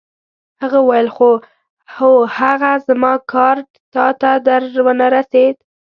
[0.61, 1.07] هغه وویل:
[1.95, 5.55] هو، هغه زما کارډ تا ته در ونه رسید؟